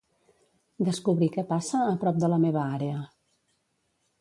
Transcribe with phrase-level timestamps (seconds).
[0.87, 3.07] Descobrir què passa a prop de la meva àrea.